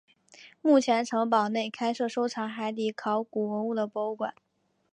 [0.63, 4.33] 目前城堡内开设收藏海底考古文物的博物馆。